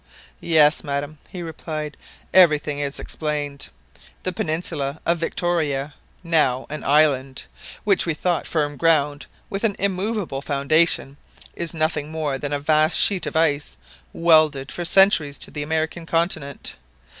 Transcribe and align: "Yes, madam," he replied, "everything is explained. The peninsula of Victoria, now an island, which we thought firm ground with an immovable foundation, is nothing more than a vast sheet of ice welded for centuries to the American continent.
"Yes, 0.39 0.83
madam," 0.83 1.19
he 1.29 1.43
replied, 1.43 1.95
"everything 2.33 2.79
is 2.79 2.99
explained. 2.99 3.67
The 4.23 4.33
peninsula 4.33 4.99
of 5.05 5.19
Victoria, 5.19 5.93
now 6.23 6.65
an 6.71 6.83
island, 6.83 7.43
which 7.83 8.07
we 8.07 8.15
thought 8.15 8.47
firm 8.47 8.77
ground 8.77 9.27
with 9.47 9.63
an 9.63 9.75
immovable 9.77 10.41
foundation, 10.41 11.17
is 11.53 11.75
nothing 11.75 12.11
more 12.11 12.39
than 12.39 12.51
a 12.51 12.59
vast 12.59 12.97
sheet 12.97 13.27
of 13.27 13.35
ice 13.35 13.77
welded 14.11 14.71
for 14.71 14.83
centuries 14.85 15.37
to 15.37 15.51
the 15.51 15.61
American 15.61 16.07
continent. 16.07 16.77